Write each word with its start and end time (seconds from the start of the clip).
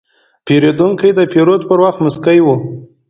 پیرودونکی 0.45 1.11
د 1.15 1.19
پیرود 1.31 1.61
پر 1.69 1.79
وخت 1.83 1.99
موسکی 2.05 2.39
و. 2.43 2.47